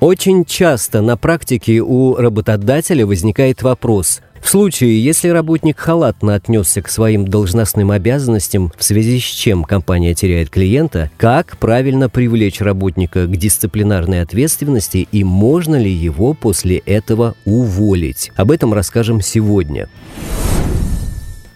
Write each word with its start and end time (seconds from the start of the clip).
Очень 0.00 0.44
часто 0.44 1.00
на 1.00 1.16
практике 1.16 1.80
у 1.80 2.16
работодателя 2.16 3.06
возникает 3.06 3.62
вопрос, 3.62 4.20
в 4.42 4.48
случае, 4.48 5.02
если 5.02 5.28
работник 5.28 5.76
халатно 5.76 6.34
отнесся 6.34 6.80
к 6.80 6.88
своим 6.88 7.26
должностным 7.26 7.90
обязанностям, 7.90 8.72
в 8.76 8.84
связи 8.84 9.18
с 9.18 9.24
чем 9.24 9.64
компания 9.64 10.14
теряет 10.14 10.50
клиента, 10.50 11.10
как 11.16 11.56
правильно 11.56 12.08
привлечь 12.08 12.60
работника 12.60 13.26
к 13.26 13.36
дисциплинарной 13.36 14.22
ответственности 14.22 15.08
и 15.10 15.24
можно 15.24 15.74
ли 15.74 15.90
его 15.90 16.32
после 16.34 16.76
этого 16.78 17.34
уволить? 17.44 18.30
Об 18.36 18.52
этом 18.52 18.72
расскажем 18.72 19.20
сегодня. 19.20 19.88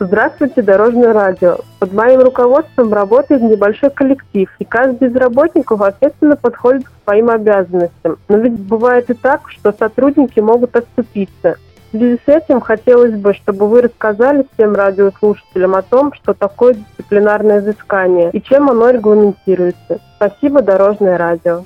Здравствуйте, 0.00 0.62
Дорожное 0.62 1.12
радио. 1.12 1.58
Под 1.80 1.92
моим 1.92 2.20
руководством 2.20 2.92
работает 2.92 3.42
небольшой 3.42 3.90
коллектив, 3.90 4.48
и 4.60 4.64
каждый 4.64 5.08
из 5.08 5.16
работников 5.16 5.80
ответственно 5.80 6.36
подходит 6.36 6.84
к 6.84 6.92
своим 7.02 7.30
обязанностям. 7.30 8.16
Но 8.28 8.38
ведь 8.38 8.52
бывает 8.52 9.10
и 9.10 9.14
так, 9.14 9.50
что 9.50 9.74
сотрудники 9.76 10.38
могут 10.38 10.76
отступиться. 10.76 11.56
В 11.88 11.96
связи 11.96 12.18
с 12.24 12.28
этим 12.28 12.60
хотелось 12.60 13.14
бы, 13.14 13.34
чтобы 13.34 13.66
вы 13.66 13.82
рассказали 13.82 14.46
всем 14.54 14.74
радиослушателям 14.74 15.74
о 15.74 15.82
том, 15.82 16.12
что 16.12 16.32
такое 16.32 16.74
дисциплинарное 16.74 17.60
изыскание 17.60 18.30
и 18.32 18.40
чем 18.40 18.70
оно 18.70 18.90
регламентируется. 18.90 19.98
Спасибо, 20.16 20.62
Дорожное 20.62 21.18
радио. 21.18 21.64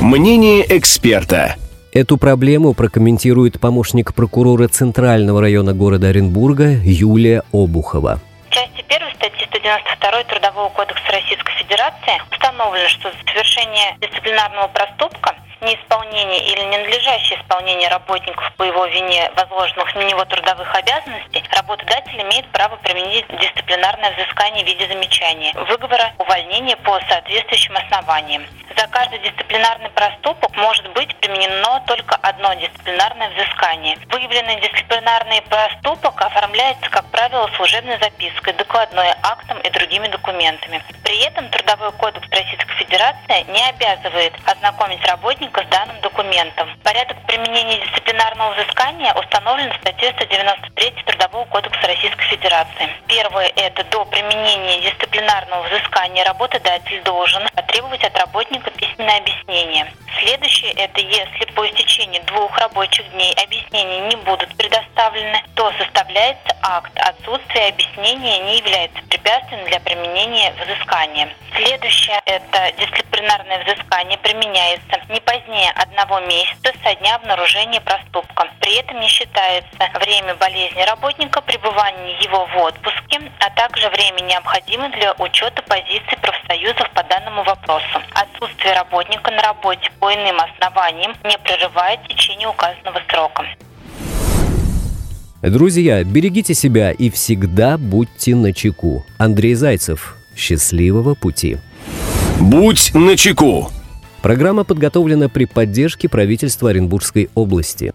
Мнение 0.00 0.64
эксперта. 0.74 1.56
Эту 1.92 2.16
проблему 2.16 2.72
прокомментирует 2.72 3.60
помощник 3.60 4.14
прокурора 4.14 4.66
Центрального 4.66 5.42
района 5.42 5.74
города 5.74 6.08
Оренбурга 6.08 6.70
Юлия 6.82 7.42
Обухова. 7.52 8.18
В 8.48 8.50
части 8.50 8.82
1 8.88 9.14
статьи 9.16 9.46
192 9.46 10.24
Трудового 10.24 10.70
кодекса 10.70 11.12
Российской 11.12 11.52
Федерации 11.52 12.16
установлено, 12.32 12.88
что 12.88 13.10
за 13.12 13.18
совершение 13.30 13.94
дисциплинарного 14.00 14.68
проступка 14.68 15.36
неисполнение 15.62 16.40
или 16.52 16.62
ненадлежащее 16.64 17.40
исполнение 17.40 17.88
работников 17.88 18.52
по 18.56 18.64
его 18.64 18.86
вине 18.86 19.30
возложенных 19.36 19.94
на 19.94 20.02
него 20.02 20.24
трудовых 20.24 20.74
обязанностей, 20.74 21.44
работодатель 21.50 22.20
имеет 22.22 22.46
право 22.52 22.76
применить 22.76 23.26
дисциплинарное 23.28 24.12
взыскание 24.14 24.64
в 24.64 24.66
виде 24.66 24.86
замечания, 24.86 25.52
выговора, 25.68 26.12
увольнения 26.18 26.76
по 26.76 26.98
соответствующим 27.08 27.76
основаниям. 27.76 28.44
За 28.76 28.86
каждый 28.88 29.18
дисциплинарный 29.20 29.90
проступок 29.90 30.56
может 30.56 30.88
быть 30.92 31.14
применено 31.16 31.82
только 31.86 32.16
одно 32.16 32.54
дисциплинарное 32.54 33.30
взыскание. 33.30 33.96
Выявленный 34.10 34.60
дисциплинарный 34.60 35.42
проступок 35.42 36.20
оформляется, 36.20 36.88
как 36.90 37.04
правило, 37.10 37.48
служебной 37.56 37.98
запиской, 37.98 38.54
докладной 38.54 39.12
актом 39.22 39.58
и 39.60 39.70
другими 39.70 40.08
документами. 40.08 40.82
При 41.04 41.20
этом 41.24 41.48
Трудовой 41.50 41.92
кодекс 41.92 42.28
Российской 42.30 42.74
Федерации 42.76 43.44
не 43.52 43.68
обязывает 43.68 44.32
ознакомить 44.46 45.04
работника 45.06 45.51
с 45.60 45.66
данным 45.66 46.00
документом. 46.00 46.68
Порядок 46.82 47.16
применения 47.26 47.78
дисциплинарного 47.84 48.54
взыскания 48.54 49.12
установлен 49.14 49.72
в 49.72 49.76
статье 49.76 50.12
193 50.16 50.90
Трудового 51.06 51.44
кодекса 51.46 51.86
Российской 51.86 52.24
Федерации. 52.24 52.88
Первое– 53.06 53.52
это 53.56 53.84
до 53.84 54.04
применения 54.06 54.80
дисциплинарного 54.80 55.66
взыскания 55.68 56.24
работодатель 56.24 57.02
должен 57.02 57.42
потребовать 57.54 58.04
от 58.04 58.16
работника 58.18 58.70
письменное 58.70 59.18
объяснение. 59.18 59.92
Следующее– 60.18 60.72
это 60.76 61.00
если 61.00 61.44
по 61.54 61.66
истечении 61.66 62.20
двух 62.20 62.56
рабочих 62.58 63.10
дней 63.12 63.34
объяснения 63.44 64.00
не 64.08 64.16
будут 64.16 64.48
предоставлены, 64.56 64.71
то 65.62 65.72
составляется 65.78 66.56
акт. 66.60 66.90
Отсутствие 66.98 67.68
объяснения 67.68 68.40
не 68.40 68.56
является 68.58 69.00
препятствием 69.08 69.64
для 69.66 69.78
применения 69.78 70.52
взыскания. 70.60 71.28
Следующее– 71.54 72.20
это 72.26 72.72
дисциплинарное 72.78 73.62
взыскание 73.62 74.18
применяется 74.18 74.98
не 75.08 75.20
позднее 75.20 75.70
одного 75.76 76.18
месяца 76.18 76.72
со 76.82 76.96
дня 76.96 77.14
обнаружения 77.14 77.80
проступка. 77.80 78.48
При 78.58 78.74
этом 78.74 78.98
не 78.98 79.06
считается 79.06 79.88
время 80.00 80.34
болезни 80.34 80.82
работника, 80.82 81.40
пребывание 81.40 82.16
его 82.18 82.44
в 82.46 82.56
отпуске, 82.56 83.20
а 83.38 83.48
также 83.50 83.88
время 83.90 84.20
необходимое 84.22 84.88
для 84.88 85.12
учета 85.12 85.62
позиций 85.62 86.18
профсоюзов 86.20 86.90
по 86.90 87.04
данному 87.04 87.44
вопросу. 87.44 88.02
Отсутствие 88.14 88.74
работника 88.74 89.30
на 89.30 89.42
работе 89.42 89.92
по 90.00 90.12
иным 90.12 90.40
основаниям 90.40 91.14
не 91.22 91.38
прерывает 91.38 92.02
течение 92.08 92.48
указанного 92.48 93.00
срока. 93.08 93.46
Друзья, 95.42 96.04
берегите 96.04 96.54
себя 96.54 96.92
и 96.92 97.10
всегда 97.10 97.76
будьте 97.76 98.36
на 98.36 98.52
чеку. 98.52 99.04
Андрей 99.18 99.54
Зайцев. 99.54 100.16
Счастливого 100.36 101.14
пути. 101.14 101.58
Будь 102.40 102.94
на 102.94 103.16
чеку. 103.16 103.68
Программа 104.22 104.62
подготовлена 104.62 105.28
при 105.28 105.46
поддержке 105.46 106.08
правительства 106.08 106.70
Оренбургской 106.70 107.28
области. 107.34 107.92